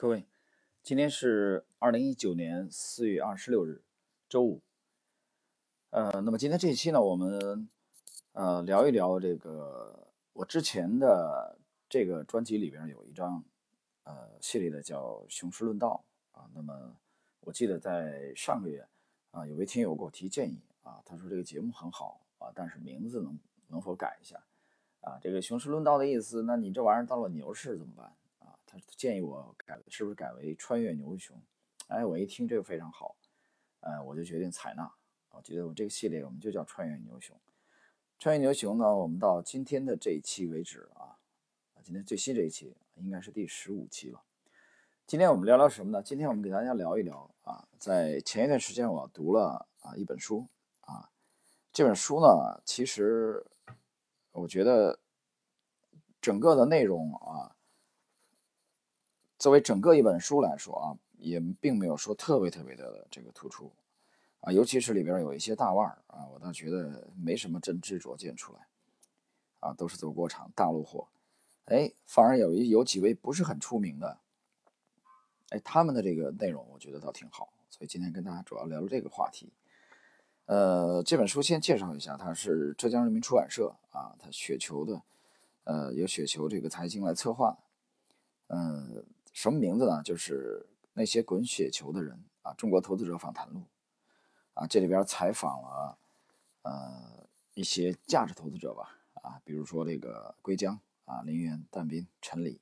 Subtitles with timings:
[0.00, 0.24] 各位，
[0.82, 3.82] 今天是二零一九年四月二十六日，
[4.30, 4.62] 周五。
[5.90, 7.68] 呃，那么今天这一期呢，我们
[8.32, 13.44] 呃聊一聊这个我之前的这个专辑里边有一张
[14.04, 16.02] 呃系列的叫《雄狮论道》
[16.40, 16.48] 啊。
[16.54, 16.96] 那么
[17.40, 18.88] 我记得在上个月
[19.32, 23.38] 啊，有位听友给我提建议啊，他说这个节目很好啊，但是名字能
[23.68, 24.42] 能否改一下
[25.02, 25.18] 啊？
[25.20, 28.10] 这个《雄狮论道》的意思，那你这玩意儿到了牛市怎么办？
[28.70, 31.36] 他建议我改，是不是改为穿越牛熊？
[31.88, 33.16] 哎，我一听这个非常好，
[33.80, 34.88] 呃，我就决定采纳。
[35.30, 37.36] 我觉得我这个系列我们就叫穿越牛熊。
[38.16, 41.18] 穿越牛熊呢，我们到今天的这一期为止啊，
[41.82, 44.22] 今天最新这一期应该是第十五期了。
[45.04, 46.00] 今天我们聊聊什么呢？
[46.00, 50.46] 今天我们给大家聊一聊啊，在前一段时间我读了啊一本书
[50.82, 51.10] 啊，
[51.72, 53.44] 这本书呢，其实
[54.30, 55.00] 我觉得
[56.20, 57.56] 整个的内容啊。
[59.40, 60.86] 作为整个一本书来说啊，
[61.16, 63.72] 也并没有说特别特别的这个突出
[64.40, 68.66] 啊，尤其是里边有一些大腕儿啊，我倒觉得没什么真知灼见出来
[69.60, 71.08] 啊，都是走过场大陆货。
[71.64, 74.18] 哎，反而有一有几位不是很出名的，
[75.48, 79.50] 哎，他们的这个内容我觉得倒挺好，所以今天跟大家主要聊聊这个话题。
[80.44, 85.00] 呃，这本书先介绍一下，它是浙江人民出版社啊，它雪球的，
[85.64, 87.56] 呃，由雪球这个财经来策划，
[88.48, 89.02] 嗯。
[89.32, 90.02] 什么名字呢？
[90.02, 93.62] 就是那些滚雪球的人啊，中国投资者访谈录
[94.54, 95.98] 啊，这里边采访了
[96.62, 102.60] 呃一些价值投资者吧啊，比如说这个归江啊、林源、但斌、陈李、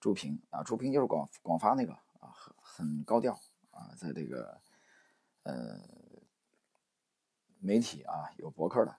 [0.00, 4.60] 朱平啊，朱平就是广广发那个啊，很很高调啊，在这个
[5.44, 5.80] 呃
[7.60, 8.90] 媒体啊有博客的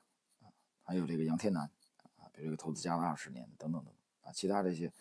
[0.42, 0.48] 啊，
[0.84, 1.64] 还有这个杨天南
[2.18, 4.92] 啊，比如这个投资家的二十年等等等啊，其他这些。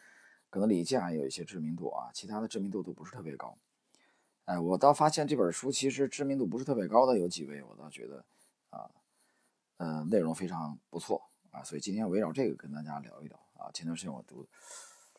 [0.50, 3.56] 可能李健也有一些知名度啊，其他的知名度都不是特别高。
[4.46, 8.24] 哎，我倒发现这本书其实知名度不是特别高的有几位，我倒觉得
[8.70, 8.90] 啊，
[9.76, 13.70] 呃，内容非常不错啊，所以今天围绕这个跟大家聊一聊啊。
[13.72, 14.48] 前段时间我读，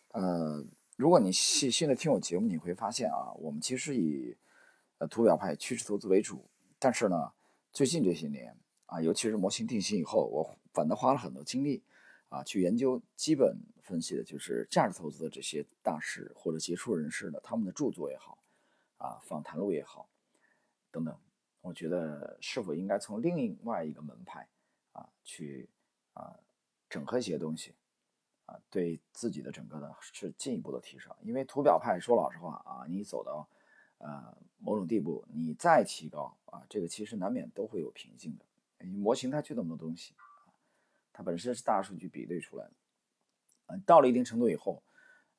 [0.10, 0.62] 呃，
[0.98, 4.36] 如果你细心的听我节目，你会发现啊，我们其实以
[4.98, 7.32] 呃图表派趋势投资为主，但是呢，
[7.72, 8.58] 最近这些年
[8.88, 11.84] 啊，尤其是模型定型以后，我反倒花了很多精力。
[12.32, 13.60] 啊，去研究基本
[13.92, 18.42] 分析的就是价值投资的这些大师或者杰出人士的他们的著作也好，
[18.98, 20.10] 啊，访谈录也好，
[20.90, 21.14] 等等，
[21.60, 24.48] 我觉得是否应该从另外一个门派
[24.94, 25.70] 啊去
[26.14, 26.40] 啊
[26.90, 27.76] 整合一些东西
[28.46, 31.14] 啊，对自己的整个的是进一步的提升。
[31.22, 33.48] 因为图表派说老实话啊，你走到
[33.98, 38.46] 呃某种地步，你再提高啊，这个其实难免都会有瓶颈的。
[38.86, 40.16] 因为模型它就那么多东西。
[41.14, 42.74] 它本身是大数据比对出来的，
[43.80, 44.82] 到了一定程度以后，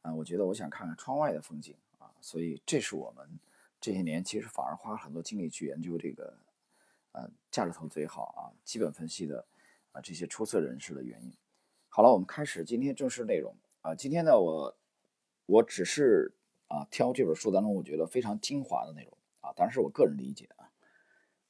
[0.02, 3.38] 啊，我觉得我想看看窗外的风景啊，所以这是我们
[3.80, 6.38] 这些年其实反而花了很多精力去研究这个，
[7.12, 9.44] 呃，价值投资也好啊，基本分析的
[9.92, 11.32] 啊这些出色人士的原因。
[11.88, 13.94] 好了，我们开始今天正式内容啊。
[13.94, 14.76] 今天呢，我
[15.46, 16.34] 我只是
[16.68, 20.72] 啊挑这本书当中我觉得非常精华的内容啊，当然是我个人理解啊，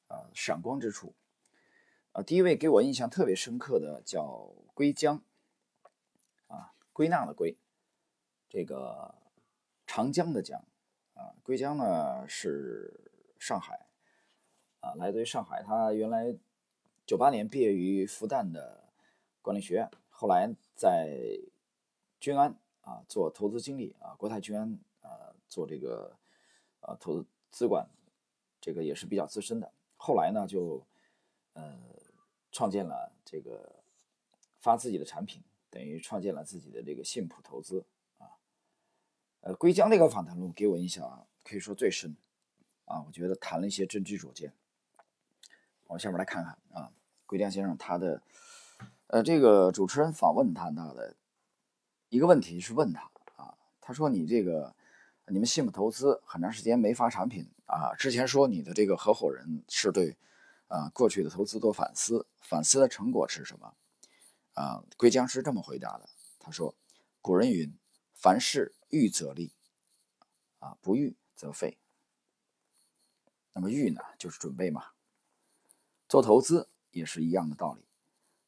[0.07, 1.13] 啊，闪光之处。
[2.11, 5.23] 啊，第一位给我印象特别深刻的叫归江，
[6.93, 7.57] 归纳的归，
[8.47, 9.13] 这个
[9.85, 10.63] 长江的江，
[11.15, 13.87] 啊，归江呢是上海，
[14.79, 16.33] 啊，来自于上海，他原来
[17.05, 18.93] 九八年毕业于复旦的
[19.41, 21.17] 管理学院，后来在
[22.19, 26.15] 君安啊做投资经理啊，国泰君安啊做这个
[26.79, 27.89] 啊投资资管，
[28.61, 30.85] 这个也是比较资深的，后来呢就
[31.53, 31.91] 呃。
[32.55, 33.81] 创建了这个
[34.59, 35.41] 发自己的产品，
[35.73, 37.83] 等于创建了自己的这个信普投资
[38.19, 38.29] 啊。
[39.41, 42.15] 呃，归江那个访谈录给我印象可以说最深
[42.85, 44.53] 啊，我觉得谈了一些真知灼见。
[45.87, 46.91] 我下面来看看啊，
[47.25, 48.21] 归江先生他的
[49.07, 51.15] 呃这个主持人访问他他的
[52.09, 54.75] 一个问题是问他啊，他说你这个
[55.27, 60.15] 你们信普投资很长时间没发产品啊，之前说你的这个合伙人是对。
[60.69, 63.75] 啊，过去的投资做反思，反思的成果是什么？
[64.53, 66.09] 啊，归江是这么回答的。
[66.39, 66.75] 他说
[67.21, 67.77] ：“古人云，
[68.13, 69.53] 凡事预则立，
[70.59, 71.77] 啊，不预则废。
[73.53, 74.91] 那么预呢，就是准备嘛。
[76.07, 77.87] 做投资也是一样的道理。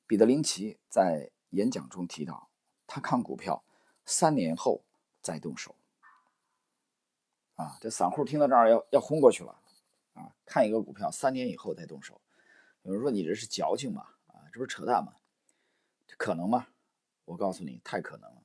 [0.08, 2.50] 彼得林奇在演讲中提到，
[2.86, 3.64] 他看股票
[4.06, 4.84] 三年后
[5.22, 5.76] 再动手。
[7.56, 9.62] 啊，这散户听到这儿要要昏过去了。”
[10.14, 12.22] 啊，看一个股票三年以后再动手，
[12.84, 14.04] 有人说你这是矫情嘛？
[14.28, 15.14] 啊，这不是扯淡吗？
[16.18, 16.68] 可能吗？
[17.26, 18.44] 我告诉你，太可能了。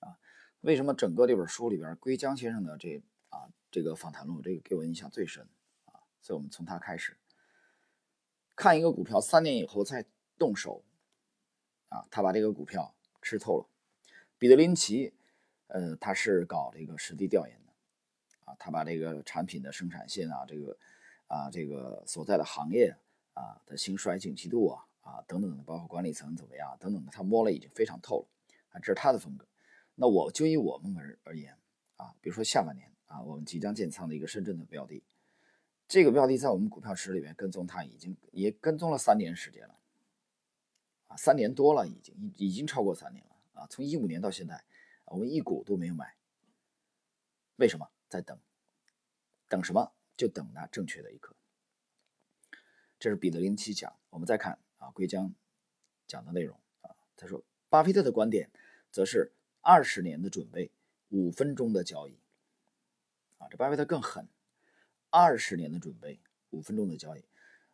[0.00, 0.18] 啊，
[0.62, 5.46] 为什么整个这本书里边归江先生的这啊这个访谈录这个给我印象最深
[5.84, 6.02] 啊？
[6.20, 7.16] 所以我们从他开始
[8.56, 10.04] 看一个股票，三年以后再
[10.36, 10.82] 动手
[11.88, 13.66] 啊，他把这个股票吃透了。
[14.36, 15.14] 彼得林奇，
[15.68, 17.72] 呃，他是搞这个实地调研的
[18.44, 20.76] 啊，他把这个产品的生产线啊，这个
[21.28, 22.96] 啊这个所在的行业
[23.34, 28.26] 啊的兴衰景气度啊啊等等的，包括管理层怎么样等等的，他摸了已经非常透了
[28.70, 29.46] 啊，这是他的风格。
[29.94, 31.56] 那我就以我们而而言
[31.96, 35.04] 啊，比如说下半年啊，我们即将建仓的一个深圳的标的，
[35.86, 39.78] 这个标的在我们股票池里面跟踪它已经也跟踪了三年时间了，
[41.08, 44.64] 啊，三年多了已经已经超过三年了啊，从一五年到现在，
[45.04, 46.16] 我们一股都没有买，
[47.56, 47.88] 为什么？
[48.08, 48.38] 在等，
[49.48, 49.92] 等什么？
[50.16, 51.34] 就等那正确的一刻。
[52.98, 54.58] 这是彼得林奇讲，我们再看
[54.92, 55.34] 啊，归江
[56.06, 58.50] 讲的内容啊，他说，巴菲特的观点
[58.90, 59.32] 则是。
[59.64, 60.72] 二十年的准备，
[61.10, 62.18] 五分钟的交易，
[63.38, 64.26] 啊，这巴菲特更狠。
[65.08, 66.18] 二十年的准备，
[66.50, 67.24] 五分钟的交易，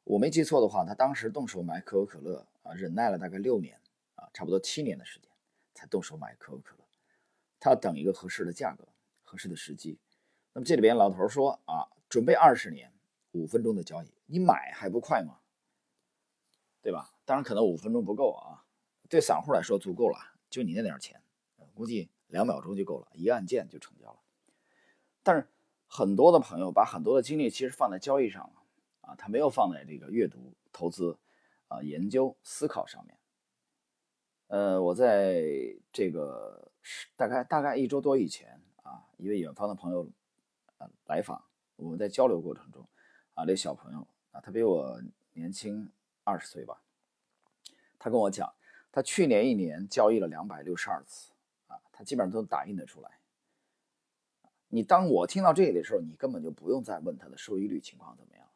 [0.05, 3.81] 我没记错的话，他当时动手买可口可乐啊，忍耐了大概六年
[4.17, 5.31] 啊，差不多七年的时间
[5.73, 6.85] 才动手买可口可乐。
[7.59, 8.87] 他要等一个合适的价格、
[9.23, 9.99] 合适的时机。
[10.53, 12.93] 那么这里边老头说啊，准备二十年，
[13.33, 15.39] 五分钟的交易，你买还不快吗？
[16.89, 17.13] 对吧？
[17.27, 18.65] 当然可能五分钟不够啊，
[19.11, 20.17] 对散户来说足够了，
[20.49, 21.23] 就你那点钱。
[21.75, 24.19] 估计两秒钟就够了，一按键就成交了。
[25.23, 25.47] 但是
[25.87, 28.63] 很多的朋友把很多的精力其实放在交易上了
[29.03, 31.19] 啊，他没有放在这个阅读、投资、
[31.67, 33.19] 啊研究、思考上面。
[34.47, 35.45] 呃，我在
[35.93, 36.73] 这个
[37.17, 40.11] 大概大概一周多以前啊，一位远方的朋友
[40.79, 41.45] 啊来访，
[41.77, 42.89] 我们在交流过程中
[43.35, 44.99] 啊，这小朋友啊，他比我
[45.35, 45.93] 年轻
[46.29, 46.83] 二十岁吧，
[47.99, 48.53] 他跟我讲，
[48.93, 51.33] 他去年一年交易了两百六十二次
[51.69, 51.81] 啊。
[51.91, 53.19] 他基本上都打印得出来。
[54.69, 58.47] 你当我听到这里的时候，你根本就不用再问他的收益率情况怎么样。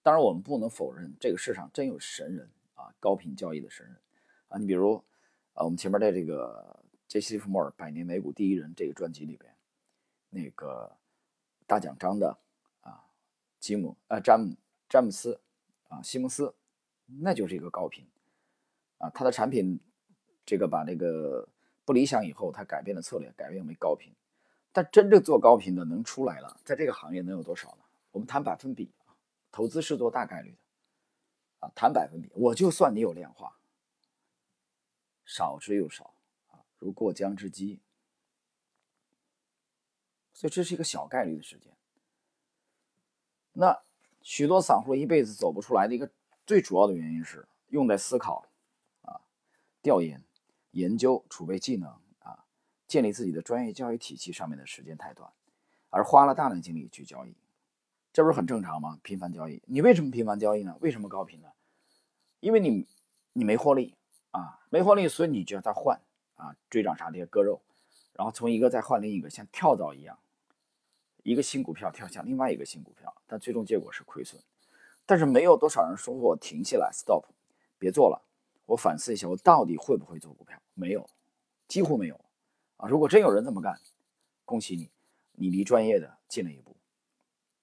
[0.00, 3.96] 当然，我们不能否认这个市场真有神人啊，高频交易的神人
[4.46, 4.58] 啊。
[4.58, 5.02] 你比如
[5.54, 9.52] 啊，我们前面的这个杰西·弗莫尔《百年美股第一人》这个专辑里边，
[10.30, 10.96] 那个
[11.66, 12.38] 大奖章的
[12.80, 13.04] 啊，
[13.58, 14.56] 吉姆啊，詹姆
[14.88, 15.40] 詹姆斯
[15.88, 16.54] 啊，西蒙斯，
[17.20, 18.06] 那就是一个高频
[18.98, 19.80] 啊，他的产品
[20.46, 21.48] 这个把那个。
[21.84, 24.14] 不理想以后，他改变了策略，改变为高频。
[24.70, 27.82] 但真正做高频的能出来了，在这个行业能有多少呢？
[28.12, 29.10] 我们谈百分比啊，
[29.50, 30.58] 投资是做大概率的
[31.58, 33.58] 啊，谈百分比，我就算你有量化，
[35.24, 36.14] 少之又少
[36.50, 37.80] 啊，如过江之鲫。
[40.32, 41.76] 所以这是一个小概率的事件。
[43.54, 43.82] 那
[44.20, 46.08] 许多散户一辈子走不出来的一个
[46.46, 48.46] 最主要的原因是用在思考
[49.02, 49.20] 啊，
[49.80, 50.22] 调研。
[50.72, 51.90] 研究储备技能
[52.20, 52.46] 啊，
[52.88, 55.30] 建立自己的专业教育体系上面的时间太短，
[55.90, 57.34] 而花了大量精力去交易，
[58.10, 58.98] 这不是很正常吗？
[59.02, 60.74] 频繁交易，你为什么频繁交易呢？
[60.80, 61.48] 为什么高频呢？
[62.40, 62.88] 因为你
[63.34, 63.94] 你没获利
[64.30, 66.00] 啊，没获利，所以你就要再换
[66.36, 67.60] 啊，追涨杀跌割肉，
[68.14, 70.18] 然后从一个再换另一个，像跳蚤一样，
[71.22, 74.42] 一个新股票跳向另外一个新股票，但最终结果是亏损。
[75.12, 77.26] 但是没有多少人说过停下来，stop，
[77.78, 78.22] 别做了。
[78.64, 80.58] 我反思一下，我到底会不会做股票？
[80.72, 81.06] 没有，
[81.68, 82.18] 几乎没有
[82.78, 82.88] 啊！
[82.88, 83.78] 如果真有人这么干，
[84.46, 84.90] 恭喜你，
[85.32, 86.74] 你离专业的近了一步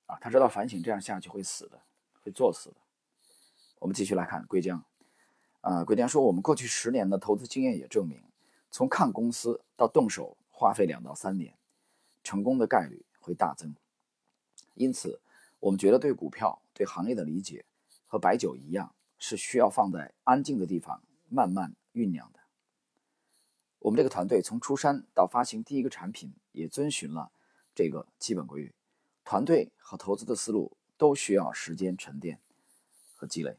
[0.06, 0.16] 啊！
[0.22, 1.82] 他知道反省这样下去会死的，
[2.22, 2.76] 会作死的。
[3.80, 4.86] 我们继续来看桂江
[5.62, 8.22] 啊，桂江说，我们过去十年的投资经验也证明，
[8.70, 11.58] 从看公司到动手花费两到三年，
[12.24, 13.74] 成功的概率会大增。
[14.76, 15.20] 因此，
[15.60, 17.66] 我们觉得对股票、对行业的理解
[18.06, 18.96] 和白酒一样。
[19.22, 22.40] 是需要放在安静的地方慢慢酝酿的。
[23.80, 27.34] 我们这个团队从出山到发行第一个产品，也遵循了
[27.76, 28.74] 这个基本规律。
[29.26, 32.40] 团队和投资的思路都需要时间沉淀
[33.14, 33.58] 和积累。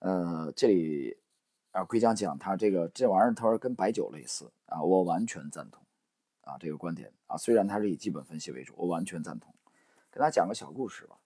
[0.00, 1.16] 呃，这里
[1.70, 5.82] 啊，归江讲他这个这玩意儿，他说跟白酒类似啊，我完全赞同
[6.42, 7.38] 啊这个观点啊。
[7.38, 9.54] 虽然他是以基本分析为主，我完全赞同。
[10.10, 11.18] 给大家讲个小故事吧。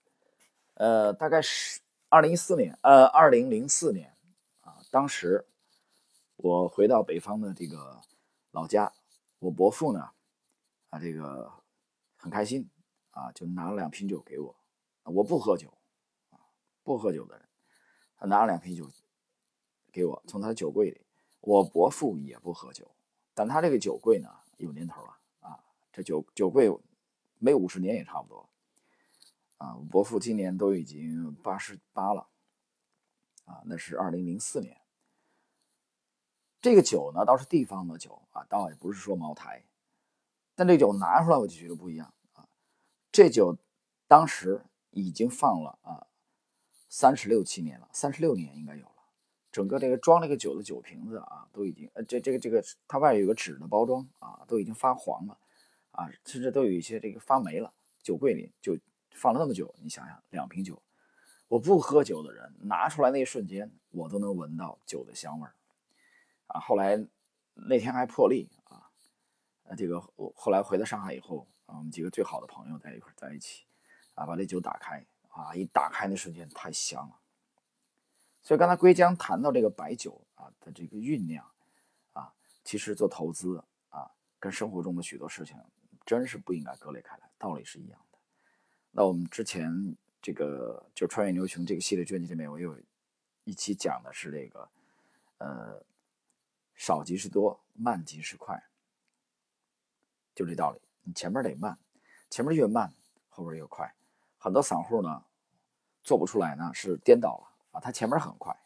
[0.75, 1.81] 呃，大概是。
[2.07, 4.15] 二零一四年，呃，二零零四年，
[4.61, 5.45] 啊，当时
[6.37, 7.99] 我回到北方的这个
[8.51, 8.93] 老家，
[9.39, 10.11] 我伯父呢，
[10.91, 11.51] 啊，这个
[12.15, 12.69] 很开心，
[13.09, 14.55] 啊，就拿了两瓶酒给我，
[15.03, 15.67] 我不喝酒，
[16.29, 16.39] 啊，
[16.83, 17.45] 不喝酒的人，
[18.15, 18.89] 他拿了两瓶酒
[19.91, 21.01] 给我，从他的酒柜里，
[21.41, 22.89] 我伯父也不喝酒，
[23.33, 25.59] 但他这个酒柜呢有年头了，啊，
[25.91, 26.71] 这酒酒柜
[27.39, 28.47] 没五十年也差不多。
[29.57, 32.27] 啊，伯父今年都已经八十八了，
[33.45, 34.81] 啊，那是二零零四年。
[36.61, 39.65] 这个酒呢，倒是地方的酒啊，倒也不是说茅台，
[40.55, 42.47] 但这酒拿出来我就觉得不一样啊，
[43.11, 43.57] 这酒
[44.07, 46.07] 当时已经放了啊
[46.89, 48.91] 三十六七年了，三十六年应该有了。
[49.51, 55.39] 整个这个装这个酒的酒瓶子啊，都已经呃这这个这个它外有个纸的包装啊，都已经发黄了
[55.91, 57.73] 啊，甚至都有一些这个发霉了。
[58.01, 58.77] 酒柜里就
[59.15, 60.81] 放了那么久，你想想，两瓶酒，
[61.47, 65.55] 我不喝酒的人拿出来那一瞬间，我都能闻到酒的香味儿
[66.47, 66.59] 啊。
[66.59, 67.03] 后来
[67.53, 68.91] 那天还破例啊，
[69.63, 73.65] 呃，这个我后来回到上海以后啊，我们几个最好的朋友在一块在一起
[74.13, 77.15] 啊，把这酒打开啊，一打开那瞬间太香了。
[78.41, 81.43] 所以刚才归江谈到这个白酒啊的这个酝酿
[82.13, 82.31] 啊，
[82.63, 85.57] 其实做投资啊，跟生活中的许多事情
[86.05, 87.31] 真是不应该割裂开来。
[87.39, 88.04] 道理是一样。
[88.97, 92.79] 那我们之前这个就穿越牛熊这个系列专辑里面，我有
[93.43, 94.69] 一期讲的是这个，
[95.39, 95.83] 呃，
[96.75, 98.69] 少即是多，慢即是快，
[100.33, 100.79] 就这道理。
[101.03, 101.77] 你前面得慢，
[102.29, 102.93] 前面越慢，
[103.27, 103.93] 后边越快。
[104.37, 105.25] 很多散户呢
[106.01, 107.81] 做不出来呢，是颠倒了啊。
[107.81, 108.57] 他前面很快，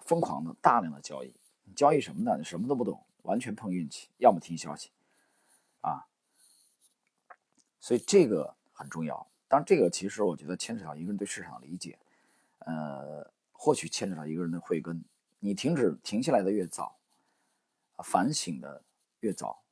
[0.00, 1.36] 疯狂的大量的交易，
[1.76, 2.38] 交易什么呢？
[2.38, 4.90] 你什么都不懂，完全碰运气，要么听消息，
[5.82, 6.06] 啊。
[7.78, 11.98] 所以这个很重要，当然这个其实我觉得牵扯到一个人对市场的理解，
[12.60, 15.04] 呃，或许牵扯到一个人的慧根。
[15.38, 16.96] 你停止停下来的越早，
[17.96, 18.82] 啊，反省的
[19.20, 19.62] 越早，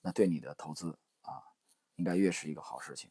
[0.00, 1.42] 那对你的投资啊，
[1.96, 3.10] 应该越是一个好事情。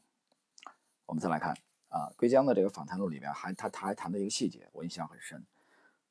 [1.05, 1.53] 我们再来看
[1.89, 5.43] 啊，归江的这个访谈录里面还他他还谈到一个细节，我印象很深。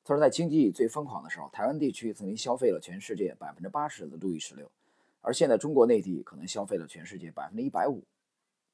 [0.05, 4.71] 他说在经济最疯狂的时候，台湾地区曾经消费了全世界百分之八十的路易十六，
[5.23, 8.05] 而现在中国内地可能消费了全世界百分之一百五。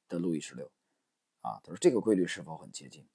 [0.07, 0.71] 的路易十六，
[1.45, 3.07] 啊，他说这个规律是否很接近？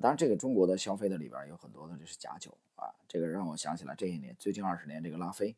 [0.00, 5.54] 当然，这个中国的消费的里边有很多的这是假酒啊，这个让我想起来这些年最近二十年这个拉菲，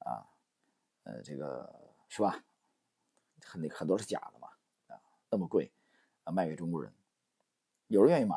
[0.00, 0.26] 啊，
[1.04, 1.72] 呃，这个
[2.08, 2.42] 是吧？
[3.44, 4.48] 很很多是假的嘛，
[4.88, 4.98] 啊，
[5.30, 5.70] 那么贵
[6.24, 6.92] 啊，卖给中国人，
[7.86, 8.36] 有人愿意买，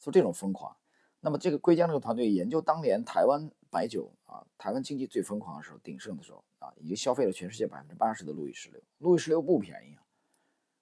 [0.00, 0.76] 就这种疯狂。
[1.20, 9.99] 那么这个归江这个团队研究当年台湾白酒啊，台湾经济最疯狂的时候、鼎盛的时候啊，已经消费了全世界百分之八十的路易十六，路易十六不便宜啊。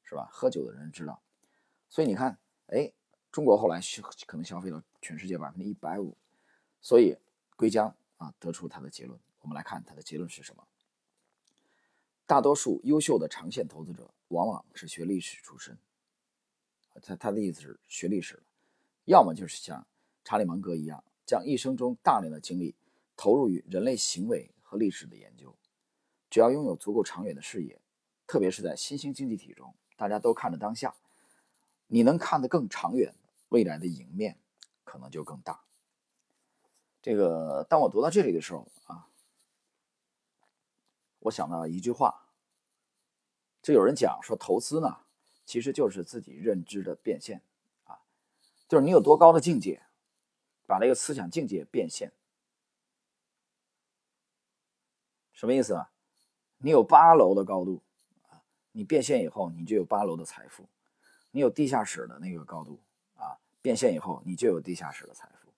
[0.09, 0.27] 是吧？
[0.33, 1.21] 喝酒的人知道，
[1.91, 2.39] 所以你看，
[2.69, 2.91] 哎，
[3.31, 6.17] 中国后来消可能消费了全世界百分之一百五，
[6.81, 7.15] 所以
[7.57, 9.21] 归江啊得出他的结论。
[9.41, 10.67] 我们来看他的结论是什么？
[12.25, 15.77] 大多数优秀的长线投资者往往是学历史出身，
[17.03, 18.43] 他他的意思是学历史，
[19.05, 19.87] 要么就是像
[20.25, 22.75] 查理芒格一样，将一生中大量的精力
[23.15, 25.55] 投入于人类行为和历史的研究。
[26.31, 27.79] 只要拥有足够长远的视野，
[28.27, 29.75] 特别是在新兴经济体中。
[29.99, 30.95] 大家都看着当下，
[31.89, 33.13] 你能看得更长远，
[33.49, 34.39] 未来的赢面
[34.85, 35.65] 可能就更大。
[37.03, 39.09] 这个，当我读到这里的时候啊，
[41.19, 42.29] 我想到一句话，
[43.61, 44.99] 就有人讲说，投资呢，
[45.45, 47.43] 其实就是自己认知的变现
[47.83, 47.99] 啊，
[48.69, 49.83] 就是你有多高的境界，
[50.65, 52.13] 把这个思想境界变现，
[55.33, 55.91] 什么意思啊？
[56.59, 57.83] 你有八楼的高度。
[58.79, 60.63] 你变现以后，你就有八楼的财富；
[61.33, 62.79] 你有地下室的那个高度
[63.17, 65.53] 啊，变现以后，你就有地下室的财富。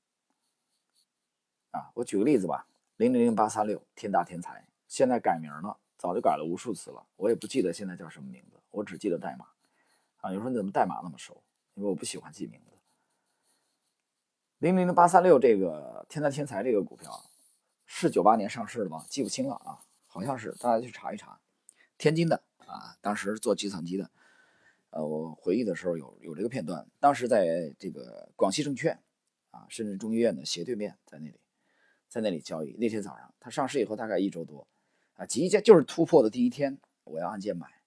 [1.77, 9.49] 啊，我举个例子吧，零零零八三六天大天才现在改名了，早就改了无数次了，我也不记得现在叫什么名字，我只记得代码。
[10.23, 11.43] 啊，有人说你怎么代码那么熟？
[11.75, 12.73] 因为我不喜欢记名字。
[14.61, 17.23] 零零零八三六这个天大天才这个股票
[17.85, 19.05] 是九八年上市的吗？
[19.11, 21.39] 记不清了啊，好像是，大家去查一查，
[21.99, 22.43] 天津的。
[22.71, 24.11] 啊，当时做计算机的，
[24.91, 26.89] 呃，我回忆的时候有有这个片段。
[27.00, 29.03] 当时在这个广西证券，
[29.50, 31.41] 啊，深圳中医院的斜对面，在那里，
[32.09, 32.73] 在那里交易。
[32.75, 34.69] 那天早上，它上市以后大概一周多，
[35.15, 37.83] 啊，即将就是突破的第一天，我要按键买。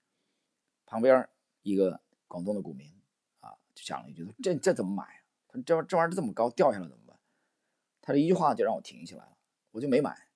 [0.85, 1.27] 旁边
[1.61, 2.91] 一个广东的股民，
[3.39, 5.23] 啊，就讲了一句：“这这怎么买？
[5.47, 7.17] 他这这玩意儿这么高，掉下来怎么办？”
[8.01, 9.37] 他这一句话就让我停下来了，
[9.71, 10.27] 我就没买。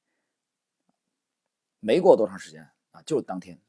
[1.79, 3.59] 没过多长时间啊，就是当天。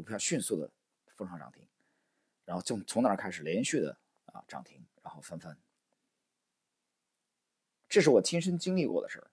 [0.00, 0.70] 股票迅速的
[1.16, 1.66] 封上涨停，
[2.44, 5.58] 然后就从那儿开始连续的啊涨停，然后翻番。
[7.88, 9.30] 这是我亲身经历过的事儿。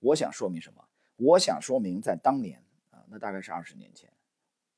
[0.00, 0.86] 我想说明什么？
[1.16, 4.12] 我想说明在当年啊，那大概是二十年前，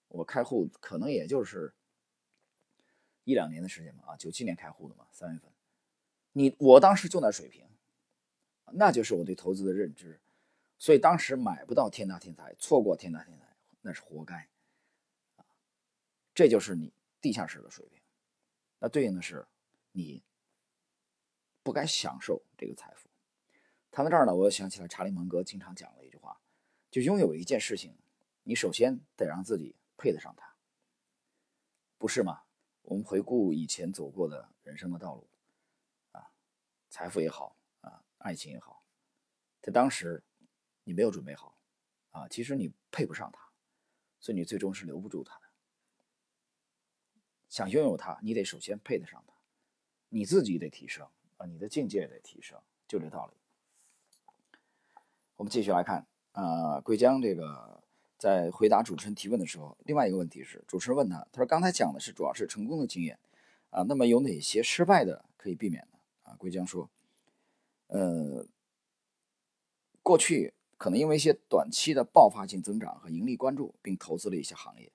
[0.08, 1.74] 我开户可能也就是
[3.24, 5.50] 一两年的时间吧啊，九七年开户的嘛，三月份。
[6.32, 7.66] 你我当时就那水平，
[8.72, 10.20] 那就是我对投资的认知。
[10.78, 14.48] 所以当时买不到天大天才，错过天大天才，那是活该。
[16.36, 17.98] 这就是你地下室的水平，
[18.78, 19.46] 那对应的是
[19.92, 20.22] 你
[21.62, 23.08] 不该享受这个财富。
[23.90, 26.38] 谈到这儿呢，我又想起来查理芒格经常讲的一句话，
[26.90, 27.96] 就拥有一件事情，
[28.42, 30.54] 你首先得让自己配得上它，
[31.96, 32.42] 不是吗？
[32.82, 35.26] 我们回顾以前走过的人生的道路，
[36.12, 36.30] 啊，
[36.90, 38.84] 财富也好，啊，爱情也好，
[39.62, 40.22] 在当时
[40.84, 41.56] 你没有准备好，
[42.10, 43.40] 啊，其实你配不上它，
[44.20, 45.45] 所以你最终是留不住它的。
[47.56, 49.32] 想拥有它，你得首先配得上它，
[50.10, 51.08] 你自己得提升
[51.38, 53.32] 啊，你的境界也得提升，就这道理。
[55.36, 57.82] 我们继续来看，啊，桂江这个
[58.18, 63.18] 在回答主持人提问的时候，另外一个问题是，主持人问他，他说刚才讲的是主要是成功的经验，
[63.70, 65.98] 啊，那么有哪些失败的可以避免呢？
[66.24, 66.90] 啊，桂江说，
[67.86, 68.46] 呃，
[70.02, 74.92] 过去可能因为一些短期的爆发性增长和盈利关注，并投资了一些行业。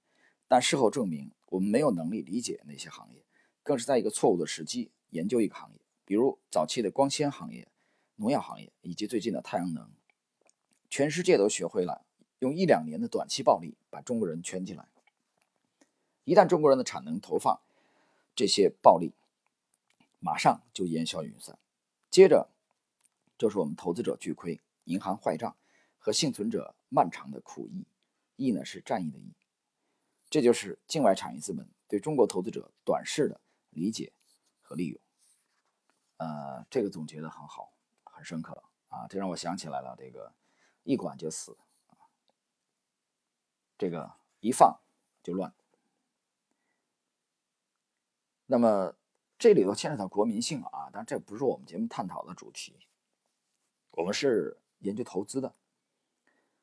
[0.51, 3.23] 但事后证明，我们没有能力理解那些行业，
[3.63, 7.69] 更是在一个错误的时机研究一个行业，比如早期的光纤行业、
[8.17, 9.89] 农药行业，以及最近的太阳能。
[10.89, 12.05] 全世界都学会了
[12.39, 14.89] 用一两年的短期暴利把中国人圈进来。
[16.25, 17.61] 一旦中国人的产能投放，
[18.35, 19.13] 这些暴利
[20.19, 21.57] 马上就烟消云散。
[22.09, 22.49] 接着
[23.37, 25.55] 就是我们投资者巨亏、银行坏账
[25.97, 27.85] 和幸存者漫长的苦役。
[28.35, 29.31] 役呢是战役的役。
[30.31, 34.13] 这就是境外产业资本对中国投资者短视的理解
[34.61, 34.99] 和利用。
[36.15, 37.73] 呃，这个总结的很好，
[38.05, 39.05] 很深刻啊！
[39.09, 40.33] 这让我想起来了，这个
[40.83, 41.57] 一管就死，
[43.77, 44.79] 这个一放
[45.21, 45.53] 就乱。
[48.45, 48.95] 那么
[49.37, 52.79] 这里头牵扯到国民性啊，但这不是我们节目探讨的主题。
[53.89, 55.53] 我们是研究投资的，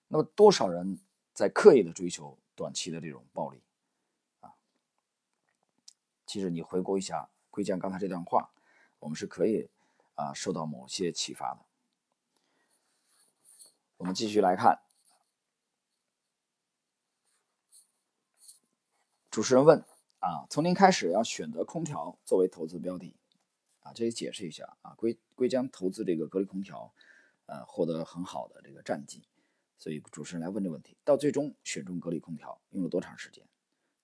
[0.07, 0.99] 那么多少人
[1.35, 2.39] 在刻意的追求？
[2.59, 3.63] 短期的这种暴利，
[4.41, 4.51] 啊，
[6.27, 8.51] 其实你回顾一下桂江刚才这段话，
[8.99, 9.71] 我们是可以
[10.17, 11.61] 啊受到某些启发的。
[13.99, 14.81] 我们继续来看，
[19.31, 19.85] 主持人问
[20.19, 23.15] 啊，从零开始要选择空调作为投资标的，
[23.83, 26.93] 啊，这里解释一下啊，桂桂江投资这个格力空调，
[27.47, 29.23] 呃，获得很好的这个战绩。
[29.79, 33.47] 所以主持人来问这个问题：到最终选中格力空调用了多长时间？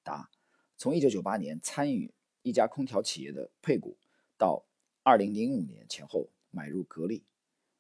[0.05, 0.31] 答：
[0.77, 3.99] 从1998年参与一家空调企业的配股，
[4.39, 4.65] 到
[5.03, 7.25] 2005年前后买入格力，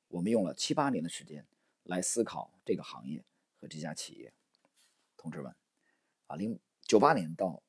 [0.08, 1.46] 我们用了七八年的时间
[1.84, 3.24] 来思考这个行业
[3.60, 4.32] 和这家企业。
[5.16, 5.54] 同志们，
[6.26, 7.62] 啊，零九八年到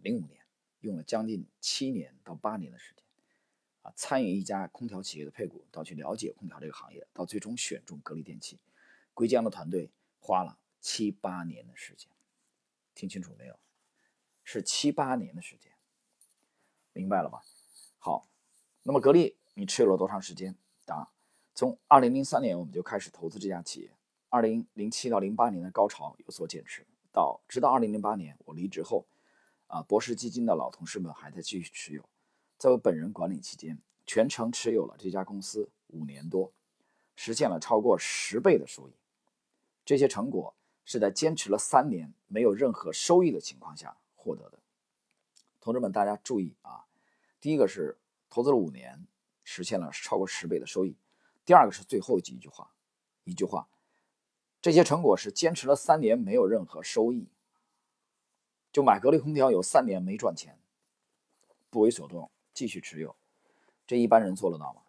[0.00, 0.40] 零五年
[0.80, 3.04] 用了将近七年到八年的时间，
[3.82, 8.58] 啊，参与一家空调企业的配股，到去了解空调这个行业，到最终选中格力电器。
[9.14, 12.08] 归江的团队花了七八年的时间，
[12.94, 13.58] 听清楚没有？
[14.42, 15.72] 是七八年的时间，
[16.92, 17.42] 明白了吧？
[17.98, 18.26] 好，
[18.82, 20.56] 那么格力你持有了多长时间？
[20.84, 21.12] 答：
[21.54, 23.94] 从二零零三年我们就开始投资这家企业，
[24.28, 29.06] 二零零七到零八年的高潮有所减持，到直到二零零八年我离职后，
[29.66, 32.08] 啊，博时基金的老同事们还在继续持有，
[32.58, 36.52] 在我本人管理期间，全程持有了这家公司五年多，
[37.14, 38.92] 实现了超过十倍的收益。
[39.90, 44.60] 这些成果是在坚持了三年没有任何收益的情况下获得的。
[45.58, 46.86] 同志们，大家注意啊！
[47.40, 47.98] 第一个是
[48.28, 49.04] 投资了五年，
[49.42, 50.94] 实现了超过十倍的收益；
[51.44, 52.72] 第二个是最后几句话，
[53.24, 53.68] 一句话，
[54.62, 57.26] 这些成果是坚持了三年没有任何收益。
[58.70, 60.56] 就买格力空调有三年没赚钱，
[61.68, 63.16] 不为所动，继续持有，
[63.88, 64.82] 这一般人做得到吗？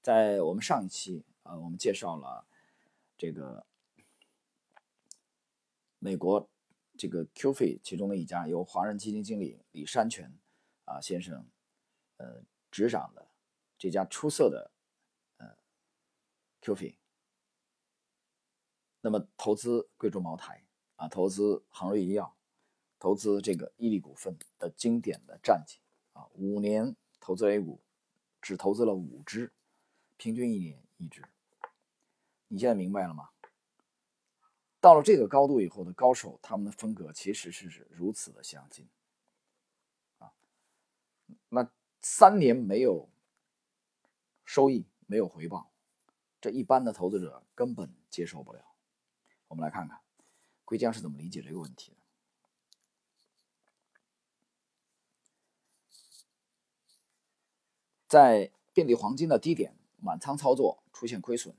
[0.00, 2.46] 在我们上一期啊，我们介绍了。
[3.16, 3.66] 这个
[5.98, 6.48] 美国
[6.96, 10.38] 这个 Q 费其中的一家由华人基金经理李山泉
[10.84, 11.48] 啊先生
[12.16, 13.30] 呃执掌的
[13.78, 14.70] 这家出色的
[15.38, 15.56] 呃
[16.60, 16.98] Q 费，
[19.00, 20.64] 那么投资贵州茅台
[20.96, 22.36] 啊，投资恒瑞医药，
[22.98, 25.78] 投资这个伊利股份的经典的战绩
[26.12, 27.82] 啊，五年投资 A 股
[28.40, 29.52] 只投资了五只，
[30.16, 31.22] 平均一年一只。
[32.48, 33.30] 你现在明白了吗？
[34.78, 38.88] 到了这个高度以后的高手，他们的风格其实是如此的相近
[40.18, 40.32] 啊。
[41.48, 41.68] 那
[42.00, 43.08] 三年没有
[44.44, 45.72] 收益，没有回报，
[46.40, 48.64] 这一般的投资者根本接受不了。
[49.48, 50.00] 我们来看看
[50.64, 51.96] 归江是怎么理解这个问题的。
[58.06, 61.56] 在遍地黄金的低点满仓操作出现亏损。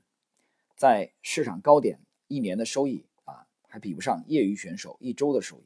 [0.78, 5.64] 在市场高点，一年的收益啊，还比不上业余选手一周的收益。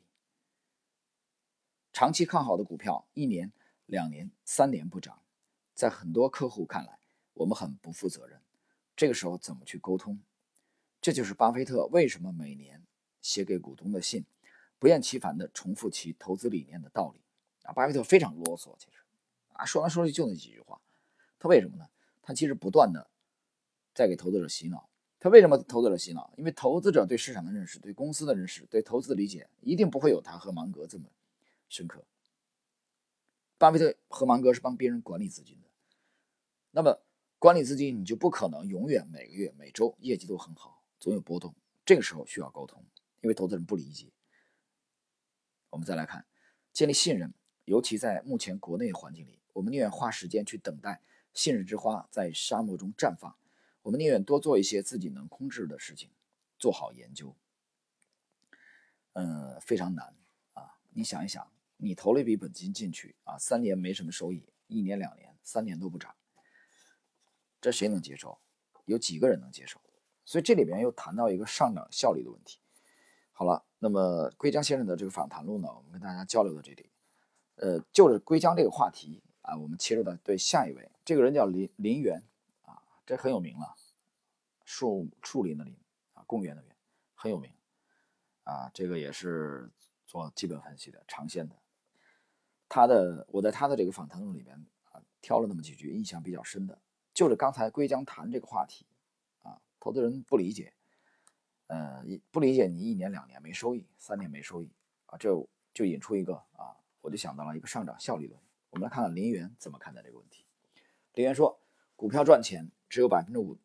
[1.92, 3.52] 长期看好的股票，一年、
[3.84, 5.20] 两年、三年不涨，
[5.74, 6.98] 在很多客户看来，
[7.34, 8.40] 我们很不负责任。
[8.96, 10.18] 这个时候怎么去沟通？
[11.02, 12.82] 这就是巴菲特为什么每年
[13.20, 14.24] 写给股东的信，
[14.78, 17.20] 不厌其烦地重复其投资理念的道理。
[17.64, 18.96] 啊，巴菲特非常啰嗦，其实
[19.52, 20.80] 啊，说来说去就那几句话。
[21.38, 21.86] 他为什么呢？
[22.22, 23.10] 他其实不断的
[23.92, 24.88] 在给投资者洗脑。
[25.22, 26.34] 他为什么投资者洗脑？
[26.36, 31.04] 因为投资者对市场的认识、对公司的认识、对投资的理解，一定不会有他和芒格这么
[31.68, 32.04] 深刻。
[33.56, 35.68] 巴菲特和芒格是帮别人管理资金的，
[36.72, 37.00] 那么
[37.38, 41.54] 管理资金，你就不可能永远每个月、每周业绩都很好，总有波动。
[41.84, 42.84] 这个时候需要沟通，
[43.20, 44.10] 因为投资人不理解。
[45.70, 46.26] 我们再来看，
[46.72, 47.32] 建立信任，
[47.64, 51.00] 尤其在目前国内环境里，我们宁愿花时间去等待
[51.32, 53.36] 信任之花在沙漠中绽放。
[53.82, 56.10] 我们宁愿多做一些自己能控制的事情，
[56.58, 57.36] 做好研究。
[59.14, 60.16] 嗯，非常难
[60.54, 60.78] 啊！
[60.90, 66.14] 你想一想，你投了一笔本金进去啊，三年没什么收益，一年两年、三年都不涨，
[67.60, 68.38] 这谁能接受？
[68.84, 69.80] 有几个人能接受？
[70.24, 72.58] 所以这里边又谈到一个上涨效率的问题。
[73.32, 76.90] 好了，那么归江先生的这个访谈录呢，我们跟大家交流到这里。
[77.56, 82.22] 呃，就着归江这个话题啊，我们切入到对下一位，这个人叫林林园。
[83.04, 83.74] 这很有名了，
[84.64, 85.76] 树树林的林
[86.12, 86.76] 啊，公园的园，
[87.14, 87.52] 很有名
[88.44, 88.70] 啊。
[88.72, 89.70] 这个也是
[90.06, 91.56] 做基本分析的，长线的。
[92.68, 94.56] 他的我在他的这个访谈录里边
[94.92, 96.80] 啊，挑了那么几句印象比较深的，
[97.12, 98.86] 就是刚才归江谈这个话题
[99.42, 100.72] 啊，投资人不理解，
[101.66, 104.72] 呃，不理解你一年两年没收益，三年没收益
[105.06, 105.28] 啊，这
[105.74, 108.40] 就引出一个啊，我就想到了一个上涨效率论。
[108.70, 110.46] 我们来看看林园怎么看待这个问题。
[111.12, 111.60] 林园说，
[112.02, 112.68] 股票赚钱。
[112.88, 113.56] 只有百分之五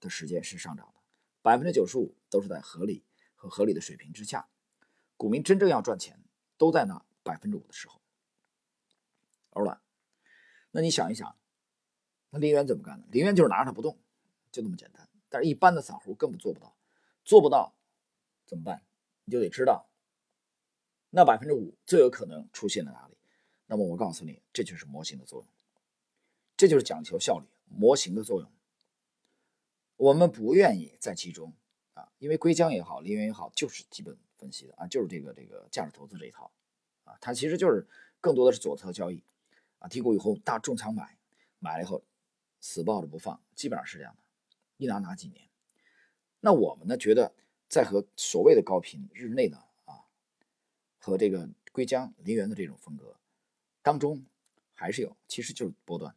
[0.00, 0.94] 的时间是上涨的，
[1.42, 4.48] 百分之九十五都是在合理和合理的水平之下。
[5.16, 6.22] 股民真正要赚钱，
[6.56, 8.00] 都在那百分之五的时候。
[9.50, 9.82] 欧了，
[10.70, 11.36] 那你想一想，
[12.30, 13.06] 那林园怎么干的？
[13.10, 13.98] 林园就是拿着它不动，
[14.52, 15.06] 就那么简单。
[15.28, 16.76] 但是，一般的散户根本做不到，
[17.24, 17.74] 做不到
[18.46, 18.82] 怎么办？
[19.24, 19.90] 你就得知道，
[21.10, 23.16] 那百分之五最有可能出现在哪里。
[23.66, 25.48] 那么，我告诉你，这就是模型的作用，
[26.56, 27.46] 这就是讲求效率。
[27.66, 28.50] 模型的作用，
[29.96, 31.52] 我们不愿意在其中
[31.94, 36.50] 啊，因为硅江也好，林园也好，就是基本分析的啊，就是这个这个价值投资这一套
[37.04, 37.86] 啊，它其实就是
[38.20, 39.22] 更多的是左侧交易
[39.78, 41.16] 啊，低估以后大重仓买，
[41.58, 42.02] 买了以后
[42.60, 44.22] 死抱着不放，基本上是这样的，
[44.76, 45.48] 一拿拿几年。
[46.40, 47.34] 那我们呢，觉得
[47.68, 50.04] 在和所谓的高频日内的啊，
[50.98, 53.16] 和这个硅江林园的这种风格
[53.82, 54.24] 当中，
[54.74, 56.14] 还是有，其实就是波段。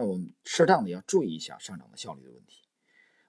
[0.00, 2.62] 那我们适当的要注意一下上涨的效率的问题。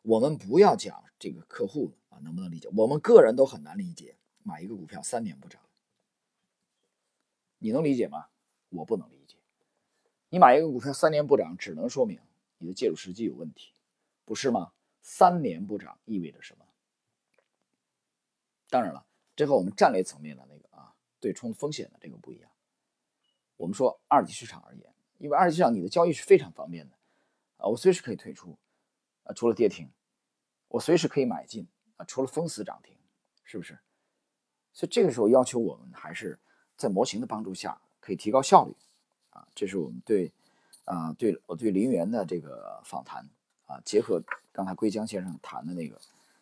[0.04, 5.62] 我们不要讲这个客户啊能不能理解，我们个人都很难理解，买一个股票三年不涨，
[7.58, 8.28] 你能理解吗？
[8.70, 9.36] 我不能理解。
[10.30, 12.22] 你买一个股票三年不涨，只能说明
[12.58, 13.74] 你的介入时机有问题，
[14.24, 14.72] 不是吗？
[15.02, 16.66] 三年不涨意味着什么？
[18.70, 19.06] 当然了，
[19.36, 22.50] 这和我们战略层面的那个啊对冲风险的这个不一样。
[23.58, 24.90] 我们说二级市场而言。
[25.22, 26.96] 因为二级市场你的交易是非常方便的，
[27.58, 28.58] 啊，我随时可以退出，
[29.24, 29.88] 啊，除了跌停，
[30.68, 32.98] 我随时可以买进，啊，除了封死涨停，
[33.44, 33.78] 是不是？
[34.74, 36.40] 所以这个时候要求我们还是
[36.76, 38.76] 在模型的帮助下可以提高效率，
[39.30, 40.34] 啊，这是我们对，
[40.86, 43.30] 啊，对我对林园的这个访谈，
[43.68, 46.02] 啊，结合刚才归江先生谈的那个，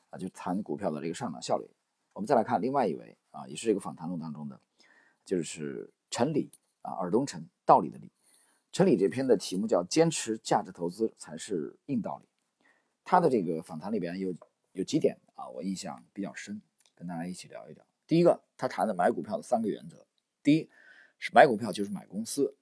[0.10, 1.70] 啊，就谈股票的这个上涨效率，
[2.14, 4.58] 我们再来看另外一位，啊，也是这个访谈录当中的，
[5.26, 6.50] 就是陈理，
[6.82, 8.10] 啊，尔东陈，道理的理。
[8.72, 12.28] 陈理这篇的题目叫“坚持价值投资才是硬道理”。
[13.04, 14.36] 他的这个访谈里边有
[14.74, 16.62] 有几点啊，我印象比较深，
[16.96, 17.84] 跟大家一起聊一聊。
[18.06, 20.06] 第一个，他谈的买股票的三个原则：
[20.44, 20.70] 第一
[21.18, 22.54] 是买股票就是买公司；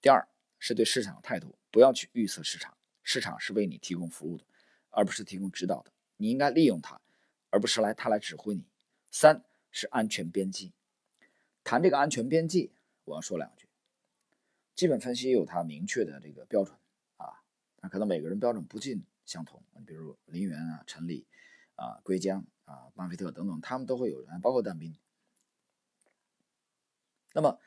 [0.00, 4.44] 第二是对市场的态度，不要去预测市场，市场是为你提供服务的，
[4.90, 7.00] 而不是提供指导的，你应该利用它，
[7.50, 8.64] 而不是来它来指挥你。
[9.10, 10.72] 三是安全边际。
[11.64, 12.70] 谈这个安全边际，
[13.04, 13.66] 我要说两句。
[14.74, 16.76] 基本分析有它明确的这个标准
[17.16, 17.42] 啊，
[17.80, 19.62] 那可能每个人标准不尽相同。
[19.84, 21.26] 比如林园啊、陈理
[21.74, 24.96] 啊、归江啊、巴菲特等等，他们都会有人，包括但斌。
[27.34, 27.58] 那么，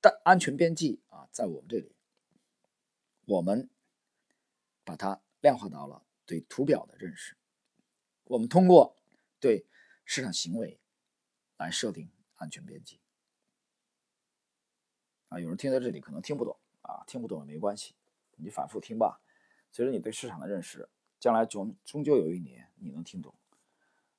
[0.00, 1.94] 但安全边际啊，在我们这里，
[3.26, 3.68] 我们
[4.84, 7.36] 把它量化到了对图表的认识，
[8.24, 8.96] 我们通过
[9.38, 9.66] 对
[10.04, 10.80] 市场行为
[11.58, 13.00] 来设定安全边际。
[15.28, 17.94] 啊，有人听到这里可能听不懂啊，听不懂也没关系，
[18.36, 19.20] 你反复听吧。
[19.70, 20.88] 随着你对市场的认识，
[21.20, 23.34] 将来终终究有一年你能听懂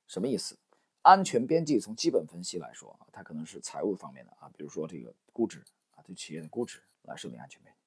[0.06, 0.58] 什么意思。
[1.02, 7.80] 安全边际从基本分析来说啊，它可能是财务方面的啊，比如说这个估值啊，对企业的估值来设定安全边际。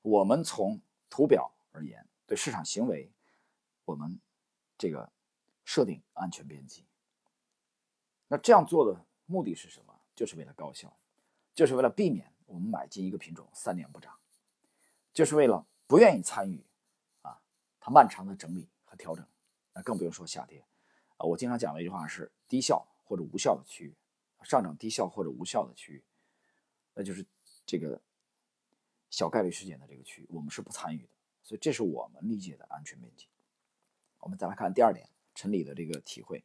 [0.00, 0.80] 我们从
[1.10, 3.12] 图表而言，对市场行为，
[3.84, 4.20] 我们
[4.78, 5.12] 这个
[5.64, 6.86] 设定安全边际
[8.28, 10.00] 那这样做的目的是什么？
[10.14, 10.96] 就是为了高效，
[11.54, 14.14] 就是为了避免我们买进一个品种三年不涨，
[15.14, 16.62] 就是为了不愿意参与
[17.22, 17.40] 啊
[17.80, 19.26] 它漫长的整理和调整。
[19.74, 20.62] 那更不用说下跌
[21.16, 21.24] 啊！
[21.24, 23.96] 我经常讲的一句话是低效或者无效的区域，
[24.42, 26.04] 上涨低效或者无效的区域，
[26.92, 27.24] 那就是
[27.64, 27.98] 这个
[29.08, 31.08] 小概率事件的这个区域，我们是不参与的。
[31.42, 33.28] 所以这是我们理解的安全边际。
[34.18, 36.44] 我们再来看第二点，陈理的这个体会。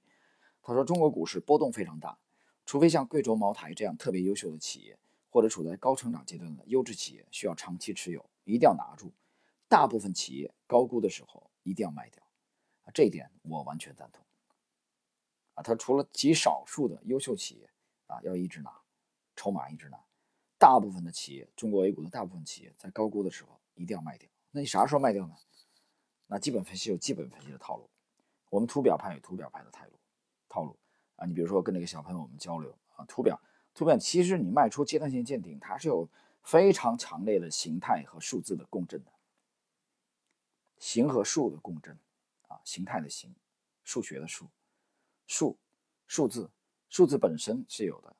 [0.62, 2.18] 他说，中国股市波动非常大，
[2.66, 4.98] 除非像贵州茅台这样特别优秀的企业，
[5.30, 9.14] 或者处在高成长阶段的优质企业，需要长期持有，一定要拿住。
[9.68, 12.24] 大部分企业高估的时候，一定要卖掉。
[12.84, 14.26] 啊这一点我完全赞同。
[15.56, 17.70] 啊，他除了极少数的优秀企业
[18.06, 18.72] 啊要一直拿，
[19.36, 20.00] 筹码一直拿，
[20.58, 24.30] 大部分的企业，中国 A 股的大部分企业在高估的时候一定要卖掉。
[24.52, 25.36] 那你啥时候卖掉呢？
[26.28, 27.90] 那基本分析有基本分析的套路，
[28.50, 29.92] 我们图表派有图表派的套路
[30.48, 30.78] 套路
[31.16, 31.26] 啊。
[31.26, 33.40] 你比如说跟那个小朋友我们交流啊，图表
[33.78, 36.10] 图表其实你卖出阶段性见顶，它是有
[36.42, 39.12] 非常强烈的形态和数字的共振的，
[40.80, 41.96] 形和数的共振。
[42.48, 43.36] 啊，形态的形，
[43.84, 44.50] 数学的数，
[45.28, 45.58] 数，
[46.08, 46.50] 数字，
[46.88, 48.16] 数字本身是有的，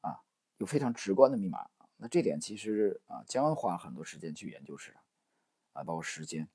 [0.00, 0.20] 啊，
[0.58, 1.70] 有非常直观的密码。
[1.96, 5.00] 那这点其实啊，将花很多时间去研究市场，
[5.74, 6.46] 啊，包括时间。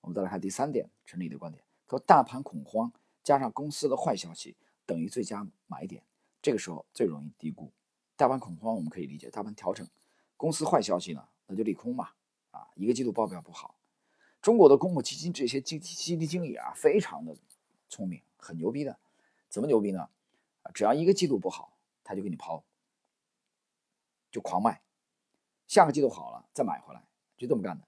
[0.00, 2.90] 我们再来看第三点，陈理的观点，说大盘恐慌
[3.24, 4.56] 加上公司的坏消息
[4.86, 6.04] 等于最佳买点，
[6.42, 7.72] 这个时候最容易低估。
[8.16, 9.88] 大盘恐慌我们可以理解，大盘调整，
[10.36, 12.10] 公司坏消息呢，那就利空嘛，
[12.50, 13.76] 啊，一个季度报表不好。
[14.40, 17.36] 中国的公募基金这些基基金经理啊，非常的
[17.88, 18.98] 聪明，很牛逼的。
[19.48, 20.08] 怎么牛逼呢？
[20.62, 22.62] 啊，只要一个季度不好，他就给你抛，
[24.30, 24.82] 就狂卖。
[25.68, 27.02] 下个季度好了再买回来，
[27.36, 27.86] 就这么干的。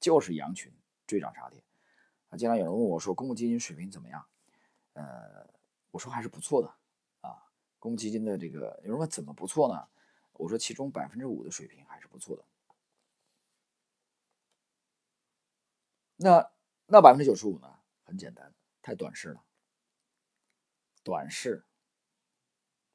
[0.00, 0.72] 就是羊群
[1.06, 1.62] 追涨杀跌。
[2.28, 4.24] 啊，经常有人问我说，公募基金水平怎么样？
[4.92, 5.48] 呃，
[5.90, 6.72] 我说还是不错的。
[7.78, 9.88] 公积金的这个有人问怎么不错呢？
[10.32, 12.44] 我说其中百分之五的水平还是不错的。
[16.16, 16.50] 那
[16.86, 17.78] 那百分之九十五呢？
[18.04, 19.44] 很简单，太短视了。
[21.04, 21.64] 短视，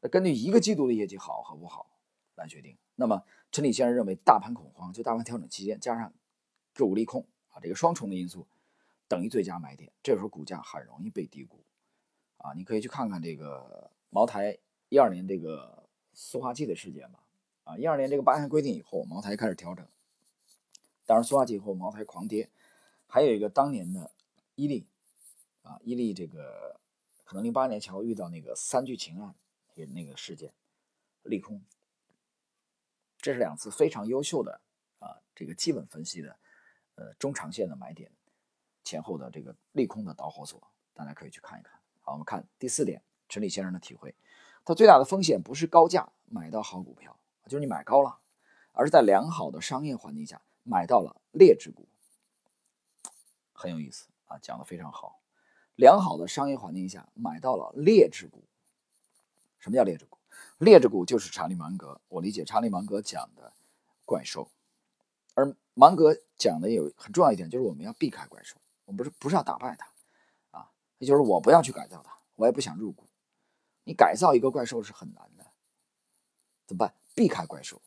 [0.01, 1.97] 那根据一个季度的业绩好和不好
[2.35, 2.77] 来决定。
[2.95, 6.13] 那么陈理先生认为，大盘恐慌就大盘调整期间加上
[6.73, 8.47] 个股利空啊，这个双重的因素
[9.07, 9.91] 等于最佳买点。
[10.03, 11.63] 这时候股价很容易被低估
[12.37, 12.53] 啊！
[12.53, 17.19] 你可以去看看这个茅台一二年这个塑化剂的事件吧。
[17.63, 19.87] 啊，一二年这个八项规定以后，茅台开始调整，
[21.05, 22.49] 当然塑化剂以后茅台狂跌。
[23.07, 24.11] 还有一个当年的
[24.55, 24.87] 伊利，
[25.61, 26.79] 啊，伊利这个
[27.23, 29.33] 可能零八年前后遇到那个三聚氰胺
[29.75, 30.51] 也那个事件，
[31.21, 31.61] 利空，
[33.19, 34.59] 这是两次非常优秀的
[34.99, 36.35] 啊，这个基本分析的
[36.95, 38.11] 呃中长线的买点
[38.83, 40.59] 前后的这个利空的导火索，
[40.93, 41.79] 大家可以去看一看。
[42.01, 44.13] 好，我们看第四点，陈理先生的体会，
[44.65, 48.19] 它最大的风险不是高价买到好股票，就是你买高了，
[48.71, 51.87] 而是在良好的商业环境下买到了劣质股。
[53.51, 55.19] 很有意思啊，讲的非常好。
[55.75, 58.43] 良好的商业环境下买到了劣质股。
[59.59, 60.17] 什么叫劣质股？
[60.57, 63.51] 劣质股就是查理芒格，我理解查理芒格讲的
[64.05, 64.49] 怪兽。
[65.33, 69.87] 而芒格讲的有很重要一点，就是我们要避开怪兽，我们不是不是要打败它
[70.59, 73.07] 啊，也就是我不要去改造它，我也不想入股。
[73.83, 75.45] 你改造一个怪兽是很难的，
[76.65, 76.93] 怎么办？
[77.15, 77.81] 避开怪兽。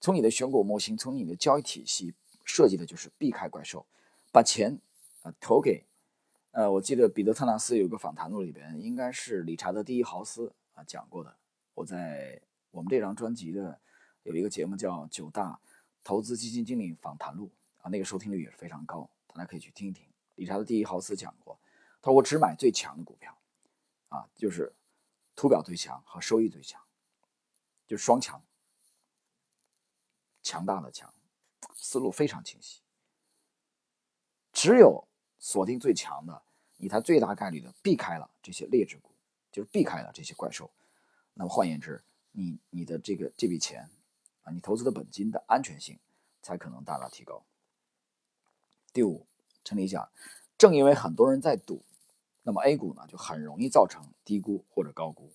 [0.00, 3.86] 从你的选股模型，从你的交易体系设计的就是避开怪兽。
[4.32, 4.78] 把钱
[5.22, 5.84] 啊投给，
[6.52, 11.36] 呃，我记得彼得特纳斯有个访谈录里边，应该是理查德第一豪斯啊讲过的。
[11.74, 13.80] 我在我们这张专辑的
[14.22, 15.58] 有一个节目叫《九大
[16.04, 17.50] 投资基金经理访谈录》
[17.84, 20.06] 啊，那个收听率也是非常高，大家可以去听一听。
[20.36, 21.58] 理查德第一豪斯讲过，
[22.00, 23.36] 他说我只买最强的股票，
[24.08, 24.72] 啊，就是
[25.40, 26.78] 图表最强和收益最强，
[27.86, 28.44] 就是双强，
[30.42, 31.14] 强大的强，
[31.74, 32.82] 思路非常清晰。
[34.52, 36.42] 只有锁定最强的，
[36.76, 39.12] 你才最大概率的避开了这些劣质股，
[39.50, 40.70] 就是避开了这些怪兽。
[41.32, 43.88] 那么换言之，你你的这个这笔钱
[44.42, 45.98] 啊，你投资的本金的安全性
[46.42, 47.42] 才可能大大提高。
[48.92, 49.26] 第五，
[49.64, 50.06] 陈理讲，
[50.58, 51.82] 正因为很多人在赌，
[52.42, 55.32] 那么 A 股呢就很容易造成低估或者高估，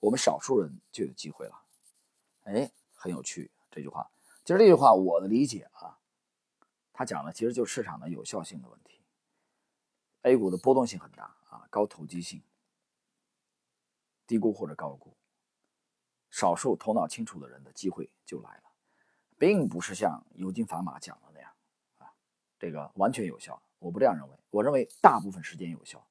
[0.00, 1.62] 我们少数人就有机会了。
[2.44, 4.10] 哎，很有趣这句话。
[4.44, 5.98] 其实这句话我的理解啊。
[6.92, 9.00] 他讲的其实就是市场的有效性的问题。
[10.22, 12.42] A 股的波动性很大啊，高投机性，
[14.26, 15.16] 低估或者高估，
[16.30, 18.64] 少数头脑清楚的人的机会就来了，
[19.38, 21.50] 并不是像尤金·法玛讲的那样
[21.98, 22.12] 啊，
[22.58, 23.60] 这个完全有效。
[23.78, 26.06] 我不这样认为，我认为大部分时间有效。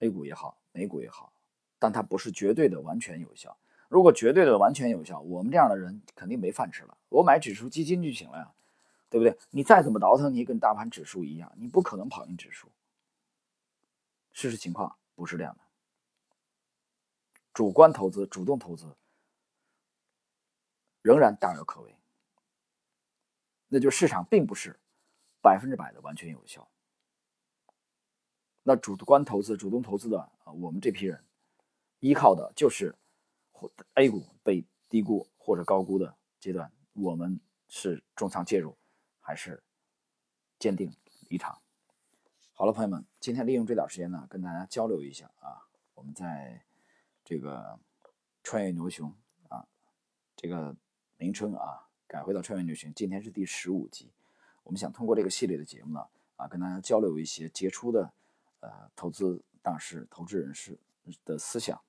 [0.00, 1.32] A 股也好，美股也好，
[1.78, 3.56] 但它不是绝对的完全有效。
[3.88, 6.96] 如果绝对的完全有效，我们这样的人肯定没饭吃了。
[7.08, 8.52] 我买指数基金就行了呀，
[9.08, 9.38] 对不对？
[9.50, 12.70] 你再怎么倒腾，你跟大盘指数一样，你不可能跑赢指数。
[14.32, 15.60] 事实情况不是这样的，
[17.52, 18.94] 主观投资、主动投资
[21.02, 21.96] 仍然大有可为。
[23.68, 24.78] 那就市场并不是
[25.42, 26.68] 百分之百的完全有效。
[28.68, 31.24] 那主观投资、主动投资的啊，我们这批人
[32.00, 32.94] 依靠的就是
[33.94, 38.76] A 股被低估或者高估的阶段，我们是重仓介入
[39.20, 39.62] 还是
[40.58, 40.94] 坚定
[41.30, 41.58] 离场？
[42.52, 46.62] 好了，朋友们，今天利用这点时间呢，跟大家交流一下啊，我们在
[47.24, 47.80] 这个
[48.42, 49.10] 穿越牛熊
[49.48, 49.66] 啊
[50.36, 50.76] 这个
[51.16, 54.12] 名称啊改回到穿越牛熊，今天是第十五集，
[54.62, 58.12] 我们想通过这个系列的节目呢啊，跟大家交流一些杰出的。
[58.60, 60.78] 呃，投资大师、投资人士
[61.24, 61.80] 的思想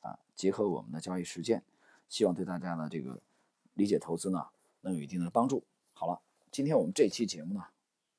[0.00, 1.64] 啊，结合我们的交易实践，
[2.08, 3.20] 希望对大家的这个
[3.74, 4.48] 理解投资呢，
[4.80, 5.64] 能有一定的帮助。
[5.92, 7.64] 好了，今天我们这期节目呢，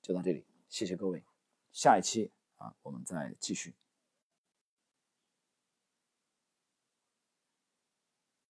[0.01, 1.23] 就到这里，谢谢各位，
[1.71, 3.73] 下一期啊，我们再继续。